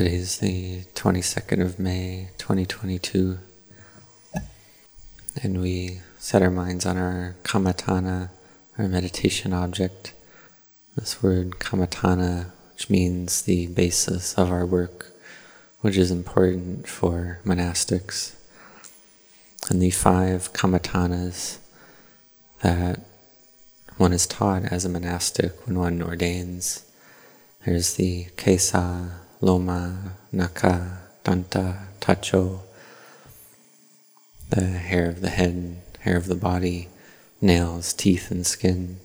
[0.00, 3.38] Today's the 22nd of May 2022,
[5.42, 8.30] and we set our minds on our kammatthana,
[8.78, 10.14] our meditation object.
[10.96, 15.12] This word kammatthana, which means the basis of our work,
[15.82, 18.39] which is important for monastics.
[19.68, 21.58] And the five kammatthanas
[22.62, 23.00] that
[23.96, 26.84] one is taught as a monastic when one ordains
[27.66, 29.10] there's the Kesa,
[29.42, 32.60] Loma, Naka, Danta, Tacho,
[34.48, 36.88] the hair of the head, hair of the body,
[37.42, 38.98] nails, teeth, and skin.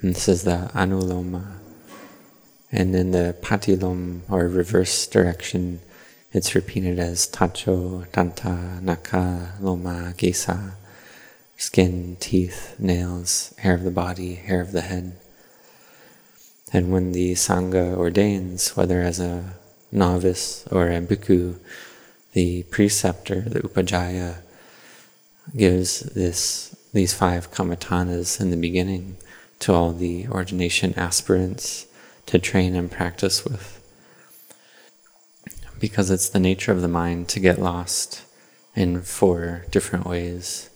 [0.00, 1.58] And this is the Anuloma.
[2.72, 5.80] And in the Patilom, or reverse direction,
[6.34, 10.72] it's repeated as Tacho, Danta, Naka, Loma, Kesa,
[11.56, 15.16] skin, teeth, nails, hair of the body, hair of the head.
[16.72, 19.54] And when the Sangha ordains, whether as a
[19.92, 21.54] novice or a bhikkhu,
[22.32, 24.38] the preceptor, the upajjhaya,
[25.56, 29.16] gives this these five kammatthanas in the beginning
[29.60, 31.86] to all the ordination aspirants
[32.26, 33.83] to train and practice with.
[35.84, 38.22] Because it's the nature of the mind to get lost
[38.74, 40.70] in four different ways.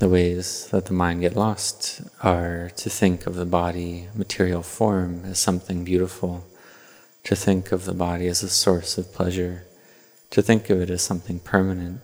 [0.00, 5.24] The ways that the mind get lost are to think of the body, material form,
[5.26, 6.44] as something beautiful,
[7.22, 9.64] to think of the body as a source of pleasure,
[10.30, 12.00] to think of it as something permanent,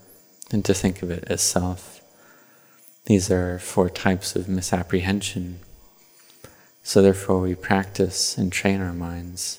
[0.53, 2.00] and to think of it as self.
[3.06, 5.59] These are four types of misapprehension.
[6.84, 9.59] So, therefore, we practice and train our minds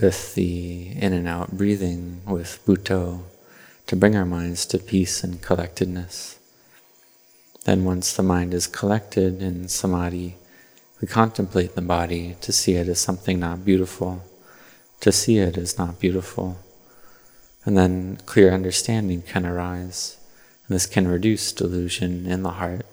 [0.00, 3.22] with the in and out breathing, with Buddho,
[3.86, 6.38] to bring our minds to peace and collectedness.
[7.64, 10.36] Then, once the mind is collected in samadhi,
[11.00, 14.22] we contemplate the body to see it as something not beautiful,
[15.00, 16.58] to see it as not beautiful.
[17.64, 20.16] And then clear understanding can arise,
[20.66, 22.86] and this can reduce delusion in the heart.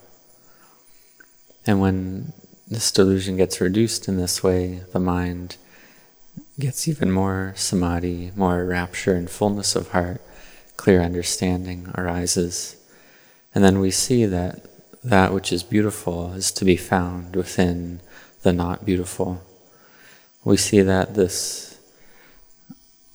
[1.65, 2.33] And when
[2.67, 5.57] this delusion gets reduced in this way, the mind
[6.59, 10.21] gets even more samadhi, more rapture and fullness of heart,
[10.77, 12.77] clear understanding arises.
[13.53, 14.65] And then we see that
[15.03, 18.01] that which is beautiful is to be found within
[18.41, 19.41] the not beautiful.
[20.43, 21.79] We see that this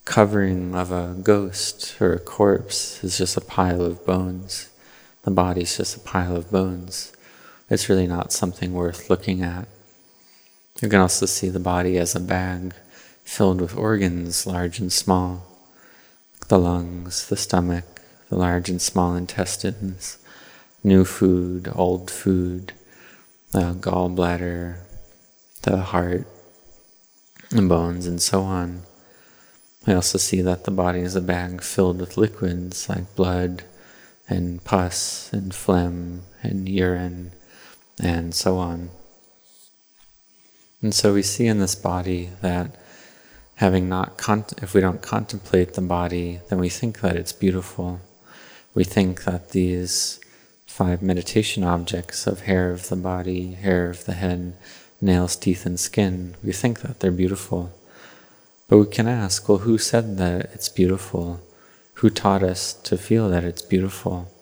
[0.05, 4.69] covering of a ghost or a corpse is just a pile of bones.
[5.23, 7.13] The body is just a pile of bones.
[7.69, 9.69] It's really not something worth looking at.
[10.81, 12.75] You can also see the body as a bag
[13.31, 15.47] filled with organs, large and small
[16.49, 20.19] the lungs, the stomach, the large and small intestines,
[20.83, 22.73] new food, old food,
[23.53, 24.79] the gallbladder,
[25.63, 26.27] the heart,
[27.51, 28.83] the bones, and so on.
[29.87, 33.63] We also see that the body is a bag filled with liquids like blood
[34.29, 37.31] and pus and phlegm and urine
[38.03, 38.91] and so on.
[40.83, 42.75] And so we see in this body that
[43.61, 44.19] having not,
[44.63, 48.01] if we don't contemplate the body, then we think that it's beautiful.
[48.73, 50.19] We think that these
[50.67, 54.57] five meditation objects of hair of the body, hair of the head,
[54.99, 57.71] nails, teeth, and skin, we think that they're beautiful.
[58.67, 61.43] But we can ask, well, who said that it's beautiful?
[61.97, 64.33] Who taught us to feel that it's beautiful?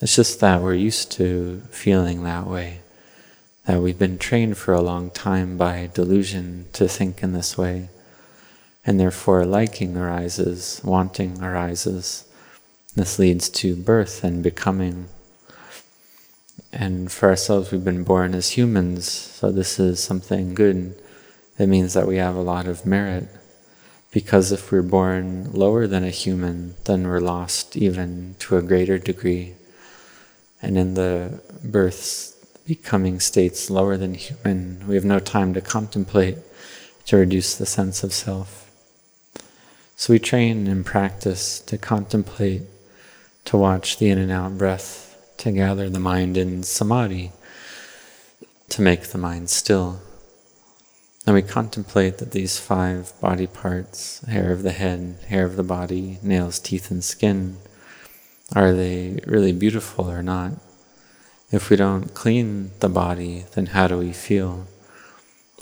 [0.00, 2.78] It's just that we're used to feeling that way,
[3.64, 7.88] that we've been trained for a long time by delusion to think in this way,
[8.86, 12.24] and therefore liking arises, wanting arises.
[12.94, 15.08] This leads to birth and becoming.
[16.72, 20.94] And for ourselves, we've been born as humans, so this is something good.
[21.58, 23.28] It means that we have a lot of merit.
[24.12, 28.98] Because if we're born lower than a human, then we're lost even to a greater
[28.98, 29.54] degree.
[30.62, 32.34] And in the births,
[32.66, 36.38] becoming states lower than human, we have no time to contemplate
[37.06, 38.65] to reduce the sense of self.
[39.96, 42.62] So we train and practice to contemplate,
[43.46, 45.02] to watch the in and out breath
[45.38, 47.32] to gather the mind in samadhi,
[48.68, 50.00] to make the mind still.
[51.26, 55.64] And we contemplate that these five body parts hair of the head, hair of the
[55.64, 57.56] body, nails, teeth, and skin
[58.54, 60.52] are they really beautiful or not?
[61.50, 64.68] If we don't clean the body, then how do we feel?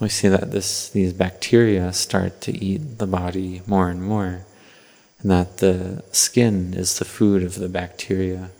[0.00, 4.44] We see that this, these bacteria start to eat the body more and more,
[5.20, 8.50] and that the skin is the food of the bacteria.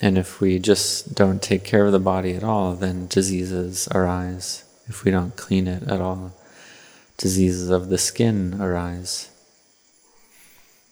[0.00, 4.64] And if we just don't take care of the body at all, then diseases arise.
[4.86, 6.34] If we don't clean it at all,
[7.16, 9.30] diseases of the skin arise.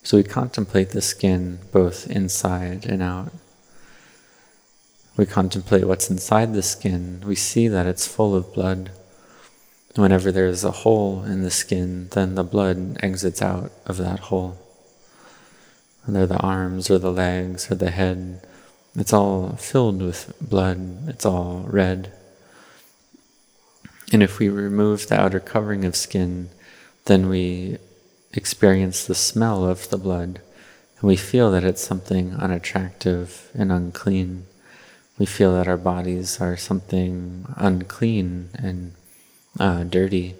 [0.03, 3.33] So we contemplate the skin both inside and out.
[5.17, 7.23] We contemplate what's inside the skin.
[7.25, 8.91] We see that it's full of blood.
[9.95, 14.59] Whenever there's a hole in the skin, then the blood exits out of that hole.
[16.05, 18.47] Whether the arms or the legs or the head,
[18.95, 22.13] it's all filled with blood, it's all red.
[24.13, 26.51] And if we remove the outer covering of skin,
[27.07, 27.79] then we
[28.35, 30.41] experience the smell of the blood,
[31.01, 34.47] and we feel that it's something unattractive and unclean.
[35.19, 38.93] We feel that our bodies are something unclean and
[39.59, 40.35] uh, dirty,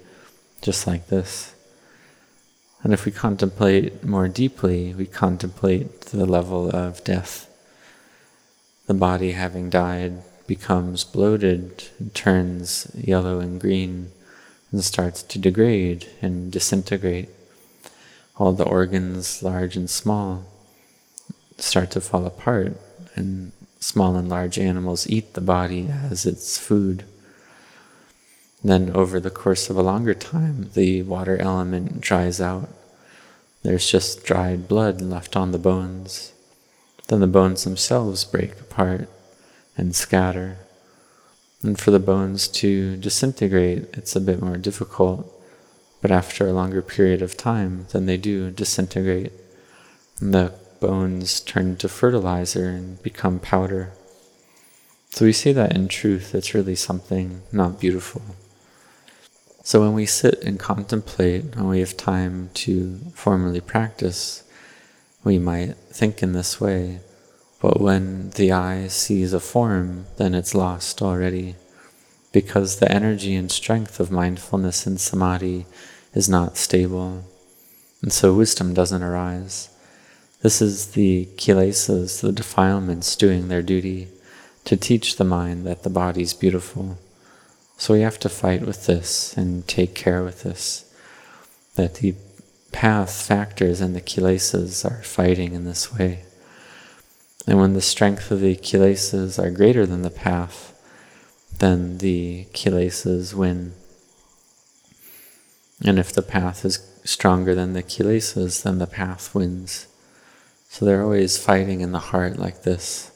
[0.61, 1.53] just like this.
[2.83, 7.47] And if we contemplate more deeply, we contemplate the level of death
[8.87, 14.11] the body having died becomes bloated, turns yellow and green,
[14.71, 17.29] and starts to degrade and disintegrate.
[18.37, 20.45] All the organs, large and small,
[21.57, 22.79] start to fall apart,
[23.15, 27.05] and small and large animals eat the body as its food.
[28.63, 32.69] Then, over the course of a longer time, the water element dries out.
[33.63, 36.33] There's just dried blood left on the bones.
[37.07, 39.09] Then the bones themselves break apart
[39.77, 40.57] and scatter.
[41.61, 45.33] And for the bones to disintegrate, it's a bit more difficult.
[46.01, 49.31] But after a longer period of time, then they do disintegrate.
[50.19, 53.91] And the bones turn into fertilizer and become powder.
[55.09, 58.21] So we see that in truth, it's really something not beautiful.
[59.63, 64.43] So when we sit and contemplate, when we have time to formally practice,
[65.23, 67.01] we might think in this way,
[67.61, 71.55] but when the eye sees a form, then it's lost already,
[72.31, 75.65] because the energy and strength of mindfulness and samadhi
[76.13, 77.25] is not stable,
[78.01, 79.69] and so wisdom doesn't arise.
[80.41, 84.09] This is the kilesas, the defilements, doing their duty
[84.65, 86.99] to teach the mind that the body is beautiful.
[87.77, 90.93] So we have to fight with this and take care with this,
[91.75, 92.15] that the
[92.71, 96.23] path factors and the kilesas are fighting in this way.
[97.47, 100.73] And when the strength of the kilesas are greater than the path,
[101.57, 103.73] then the kilesas win.
[105.83, 109.87] And if the path is stronger than the kilesas, then the path wins.
[110.69, 113.11] So they're always fighting in the heart like this.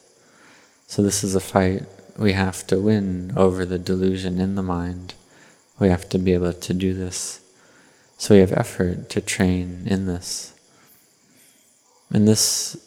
[0.87, 1.83] So this is a fight
[2.17, 5.13] we have to win over the delusion in the mind.
[5.79, 7.41] We have to be able to do this.
[8.17, 10.53] So we have effort to train in this.
[12.11, 12.77] And this,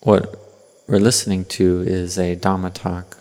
[0.00, 0.34] what
[0.88, 3.16] we're listening to is a Dhamma talk,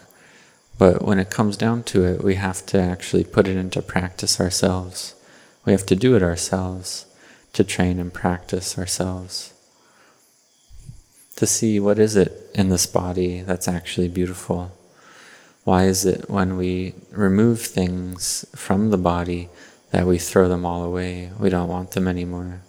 [0.80, 4.40] but when it comes down to it, we have to actually put it into practice
[4.40, 5.14] ourselves.
[5.66, 7.06] We have to do it ourselves,
[7.54, 9.54] to train and practice ourselves.
[11.40, 14.72] To see what is it in this body that's actually beautiful.
[15.64, 19.50] Why is it when we remove things from the body
[19.92, 21.32] that we throw them all away.
[21.40, 22.62] We don't want them anymore.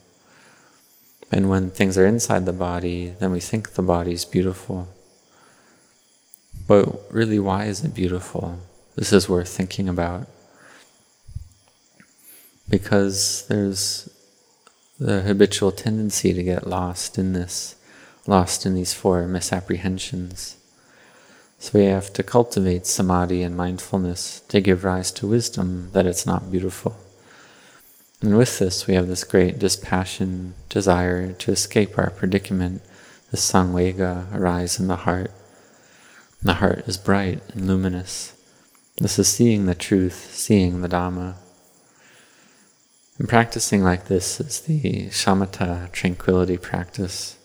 [1.30, 4.88] And when things are inside the body, then we think the body is beautiful.
[6.66, 8.58] But really, why is it beautiful?
[8.96, 10.26] This is worth thinking about.
[12.68, 14.08] Because there's
[14.98, 17.74] the habitual tendency to get lost in this,
[18.26, 20.56] lost in these four misapprehensions.
[21.58, 26.26] So we have to cultivate samadhi and mindfulness to give rise to wisdom that it's
[26.26, 26.96] not beautiful.
[28.22, 32.82] And with this, we have this great dispassion, desire to escape our predicament,
[33.30, 35.30] the samvega arise in the heart.
[36.42, 38.34] The heart is bright and luminous.
[38.96, 41.34] This is seeing the truth, seeing the Dhamma.
[43.18, 47.36] And practicing like this is the shamatha tranquility practice.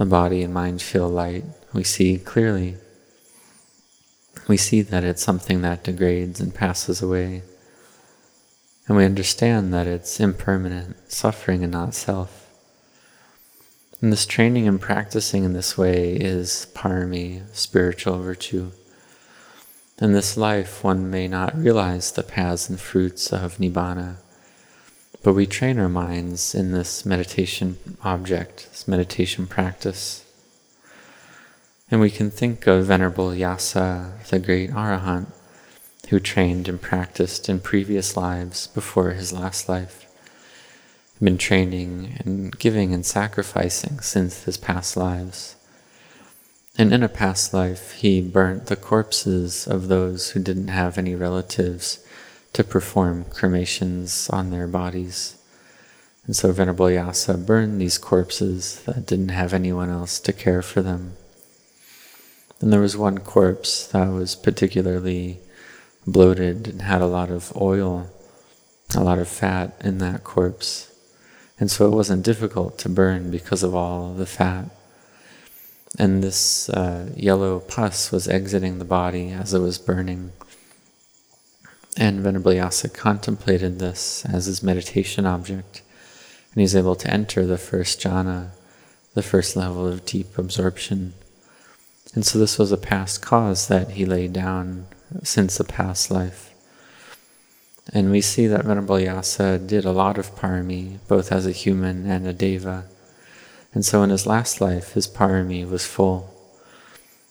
[0.00, 1.44] The body and mind feel light.
[1.74, 2.76] We see clearly.
[4.48, 7.42] We see that it's something that degrades and passes away.
[8.88, 12.48] And we understand that it's impermanent, suffering and not self.
[14.00, 18.70] And this training and practicing in this way is parami, spiritual virtue.
[20.00, 24.16] In this life, one may not realize the paths and fruits of Nibbana,
[25.22, 30.24] but we train our minds in this meditation object, this meditation practice.
[31.90, 35.32] And we can think of Venerable Yasa, the great Arahant,
[36.08, 40.06] who trained and practiced in previous lives before his last life,
[41.22, 45.56] been training and giving and sacrificing since his past lives.
[46.78, 51.14] And in a past life, he burnt the corpses of those who didn't have any
[51.14, 52.02] relatives
[52.52, 55.36] to perform cremations on their bodies.
[56.26, 60.82] And so Venerable Yasa burned these corpses that didn't have anyone else to care for
[60.82, 61.16] them.
[62.60, 65.40] And there was one corpse that was particularly
[66.06, 68.10] bloated and had a lot of oil,
[68.94, 70.92] a lot of fat in that corpse.
[71.58, 74.66] And so it wasn't difficult to burn because of all the fat.
[75.98, 80.32] And this uh, yellow pus was exiting the body as it was burning.
[81.96, 85.82] And Venerable Yasa contemplated this as his meditation object
[86.52, 88.50] and he's able to enter the first jhana,
[89.14, 91.14] the first level of deep absorption.
[92.14, 94.86] And so this was a past cause that he laid down
[95.22, 96.52] since a past life.
[97.92, 102.08] And we see that Venerable Yasa did a lot of parami, both as a human
[102.08, 102.84] and a deva.
[103.72, 106.34] And so in his last life, his parami was full.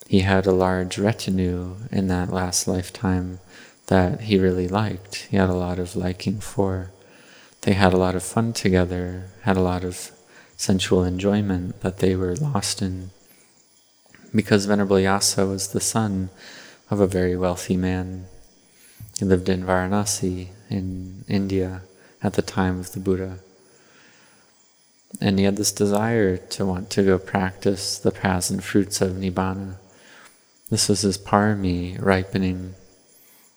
[0.08, 3.40] He had a large retinue in that last lifetime
[3.90, 5.28] that he really liked.
[5.30, 6.92] He had a lot of liking for
[7.62, 10.12] they had a lot of fun together, had a lot of
[10.56, 13.10] sensual enjoyment that they were lost in.
[14.34, 16.30] Because Venerable Yasa was the son
[16.90, 18.26] of a very wealthy man.
[19.18, 21.82] He lived in Varanasi in India
[22.24, 23.40] at the time of the Buddha.
[25.20, 29.14] And he had this desire to want to go practice the paths and fruits of
[29.14, 29.76] Nibbana.
[30.70, 32.76] This was his parami ripening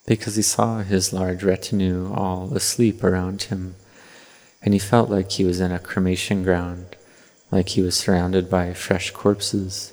[0.06, 3.76] because he saw his large retinue all asleep around him
[4.62, 6.96] and he felt like he was in a cremation ground,
[7.50, 9.92] like he was surrounded by fresh corpses,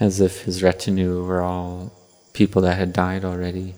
[0.00, 1.92] as if his retinue were all
[2.32, 3.74] people that had died already.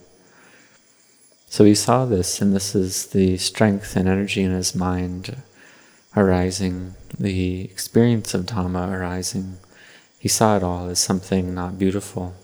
[1.49, 5.43] So he saw this, and this is the strength and energy in his mind
[6.17, 9.59] arising, the experience of Dhamma arising.
[10.19, 12.35] He saw it all as something not beautiful.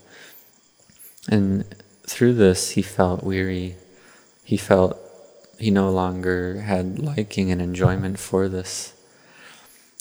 [1.29, 1.65] And
[2.05, 3.77] through this, he felt weary.
[4.45, 4.99] He felt
[5.59, 8.95] he no longer had liking and enjoyment for this.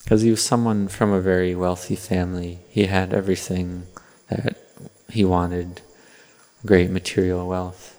[0.04, 2.60] Because he was someone from a very wealthy family.
[2.70, 3.84] He had everything
[4.30, 4.58] that
[5.10, 5.82] he wanted
[6.66, 7.98] great material wealth.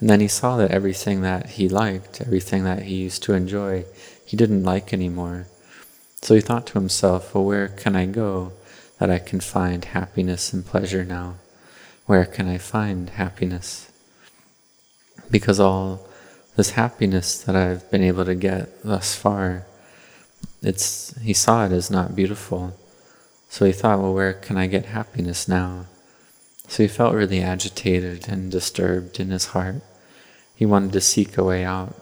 [0.00, 3.84] And then he saw that everything that he liked, everything that he used to enjoy,
[4.24, 5.46] he didn't like anymore.
[6.22, 8.52] So he thought to himself, well, where can I go
[8.98, 11.36] that I can find happiness and pleasure now?
[12.08, 13.92] Where can I find happiness?
[15.30, 16.08] Because all
[16.56, 19.66] this happiness that I've been able to get thus far,
[20.62, 22.72] it's he saw it as not beautiful.
[23.50, 25.84] So he thought, well, where can I get happiness now?
[26.66, 29.82] So he felt really agitated and disturbed in his heart.
[30.56, 31.94] He wanted to seek a way out.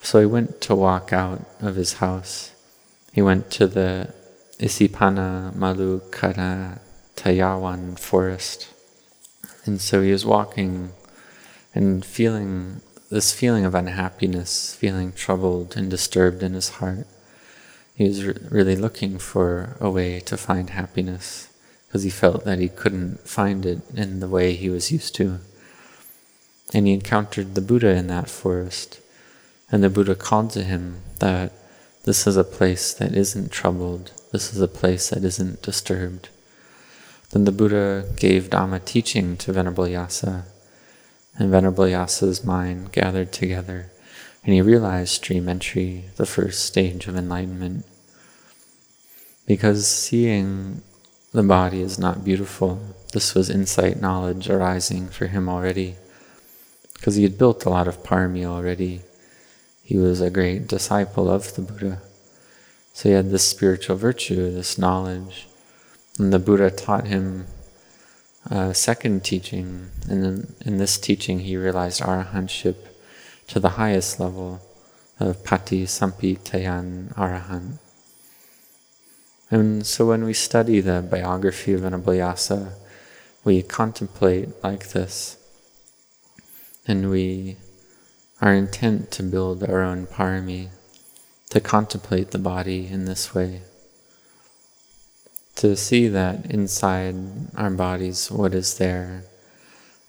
[0.00, 2.52] So he went to walk out of his house.
[3.12, 4.14] He went to the
[4.58, 6.78] Isipana Malukara
[7.14, 8.71] Tayawan forest.
[9.64, 10.92] And so he was walking
[11.74, 17.06] and feeling this feeling of unhappiness, feeling troubled and disturbed in his heart.
[17.94, 21.48] He was re- really looking for a way to find happiness
[21.86, 25.40] because he felt that he couldn't find it in the way he was used to.
[26.72, 28.98] And he encountered the Buddha in that forest.
[29.70, 31.52] And the Buddha called to him that
[32.04, 36.30] this is a place that isn't troubled, this is a place that isn't disturbed.
[37.32, 40.44] Then the Buddha gave Dhamma teaching to Venerable Yasa,
[41.38, 43.90] and Venerable Yasa's mind gathered together,
[44.44, 47.86] and he realized stream entry, the first stage of enlightenment.
[49.46, 50.82] Because seeing
[51.32, 52.80] the body is not beautiful,
[53.12, 55.96] this was insight knowledge arising for him already.
[56.92, 59.00] Because he had built a lot of parami already.
[59.82, 62.02] He was a great disciple of the Buddha.
[62.92, 65.46] So he had this spiritual virtue, this knowledge.
[66.18, 67.46] And the Buddha taught him
[68.50, 72.76] a second teaching, and in, in this teaching he realized arahantship
[73.48, 74.60] to the highest level
[75.18, 77.78] of pati sampitayan arahant.
[79.50, 82.38] And so when we study the biography of Venerable
[83.44, 85.36] we contemplate like this,
[86.86, 87.56] and we
[88.40, 90.68] are intent to build our own parami,
[91.50, 93.62] to contemplate the body in this way
[95.62, 97.14] to see that inside
[97.56, 99.22] our bodies, what is there,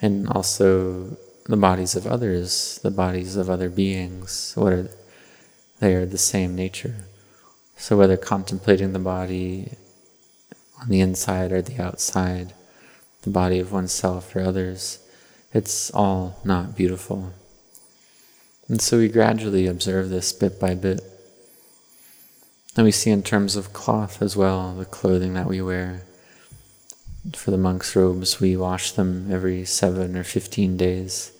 [0.01, 4.89] and also the bodies of others, the bodies of other beings, what are
[5.79, 6.95] they are the same nature.
[7.77, 9.73] So whether contemplating the body
[10.81, 12.53] on the inside or the outside,
[13.21, 15.05] the body of oneself or others,
[15.53, 17.31] it's all not beautiful.
[18.67, 21.12] And so we gradually observe this bit by bit.
[22.75, 26.03] And we see in terms of cloth as well, the clothing that we wear.
[27.35, 31.31] For the monks' robes, we wash them every seven or fifteen days.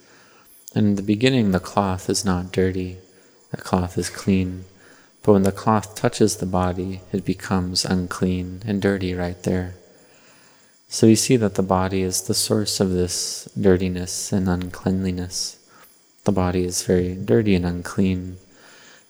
[0.75, 2.97] And in the beginning, the cloth is not dirty,
[3.51, 4.65] the cloth is clean.
[5.23, 9.75] But when the cloth touches the body, it becomes unclean and dirty right there.
[10.89, 15.57] So we see that the body is the source of this dirtiness and uncleanliness.
[16.25, 18.37] The body is very dirty and unclean.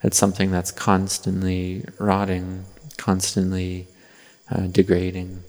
[0.04, 2.66] It's something that's constantly rotting,
[2.98, 3.88] constantly
[4.52, 5.44] uh, degrading.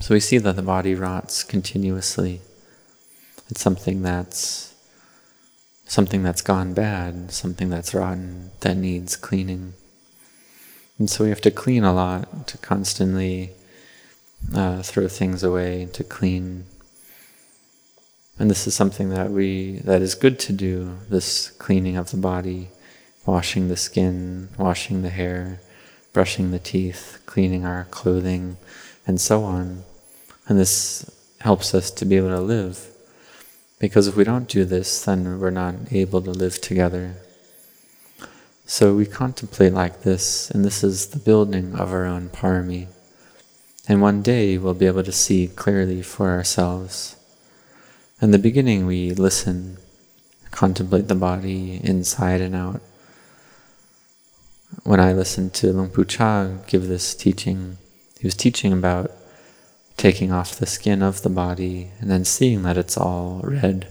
[0.00, 2.40] So we see that the body rots continuously.
[3.50, 4.74] It's something that's
[5.86, 9.74] something that's gone bad, something that's rotten, that needs cleaning.
[10.98, 13.52] And so we have to clean a lot, to constantly
[14.54, 16.66] uh, throw things away, to clean.
[18.38, 20.98] And this is something that we that is good to do.
[21.08, 22.68] This cleaning of the body,
[23.26, 25.60] washing the skin, washing the hair,
[26.12, 28.56] brushing the teeth, cleaning our clothing,
[29.06, 29.84] and so on.
[30.46, 32.94] And this helps us to be able to live
[33.78, 37.16] because if we don't do this, then we're not able to live together.
[38.64, 42.86] So we contemplate like this, and this is the building of our own parami.
[43.86, 47.16] And one day we'll be able to see clearly for ourselves.
[48.22, 49.76] In the beginning, we listen,
[50.50, 52.80] contemplate the body inside and out.
[54.84, 57.78] When I listened to Luang Pu Cha give this teaching,
[58.20, 59.10] he was teaching about
[59.96, 63.88] taking off the skin of the body and then seeing that it's all red.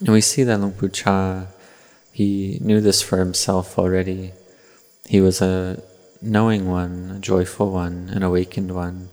[0.00, 1.46] And we see that Luang Pu Cha,
[2.10, 4.32] he knew this for himself already.
[5.06, 5.84] He was a
[6.20, 9.10] knowing one, a joyful one, an awakened one,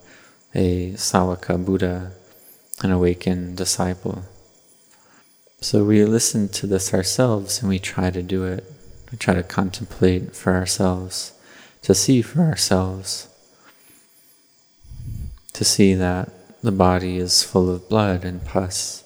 [0.55, 2.13] a Sawaka Buddha,
[2.81, 4.23] an awakened disciple.
[5.61, 8.71] So we listen to this ourselves and we try to do it.
[9.11, 11.33] We try to contemplate for ourselves,
[11.83, 13.27] to see for ourselves
[15.55, 16.29] to see that
[16.61, 19.05] the body is full of blood and pus,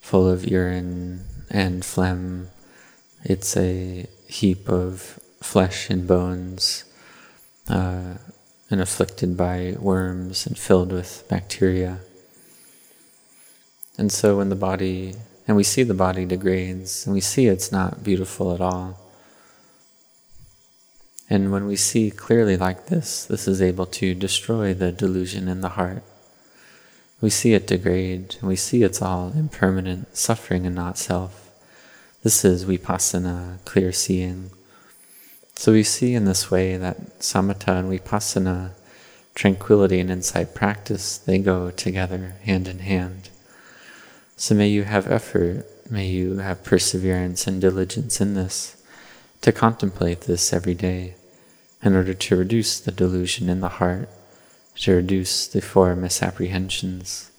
[0.00, 2.48] full of urine and phlegm.
[3.22, 6.84] It's a heap of flesh and bones,
[7.68, 8.14] uh,
[8.70, 11.98] and afflicted by worms and filled with bacteria.
[13.98, 15.14] And so when the body,
[15.46, 18.98] and we see the body degrades, and we see it's not beautiful at all.
[21.28, 25.60] And when we see clearly like this, this is able to destroy the delusion in
[25.60, 26.02] the heart.
[27.20, 31.50] We see it degrade, we see it's all impermanent, suffering and not self.
[32.22, 34.50] This is vipassana, clear seeing.
[35.54, 38.72] So we see in this way that samatha and vipassana,
[39.34, 43.30] tranquility and insight practice, they go together hand in hand.
[44.36, 48.76] So may you have effort, may you have perseverance and diligence in this
[49.40, 51.14] to contemplate this every day
[51.82, 54.08] in order to reduce the delusion in the heart,
[54.76, 57.30] to reduce the four misapprehensions.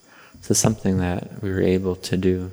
[0.50, 2.52] Is something that we were able to do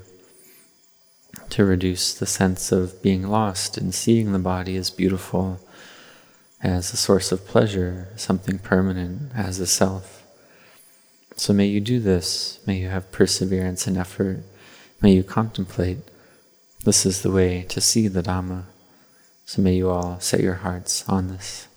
[1.51, 5.61] to reduce the sense of being lost and seeing the body as beautiful,
[6.61, 10.27] as a source of pleasure, something permanent, as a self.
[11.37, 14.43] So may you do this, may you have perseverance and effort,
[15.01, 15.99] may you contemplate.
[16.85, 18.65] This is the way to see the Dhamma.
[19.45, 21.69] So may you all set your hearts on this.